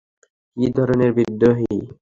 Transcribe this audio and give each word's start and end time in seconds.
কী 0.57 0.65
ধরণের 0.77 1.11
বিদ্রোহী? 1.17 1.73